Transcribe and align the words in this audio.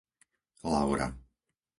Laura 0.63 1.07